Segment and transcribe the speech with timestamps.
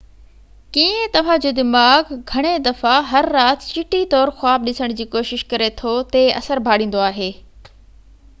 [0.75, 5.69] ڪيئن توهان جو دماغ گهڻي دفعا هر رات چٽي طور خواب ڏسڻ جي ڪوشش ڪري
[5.85, 7.31] ٿو تي اثر ڀاڙيندو آهي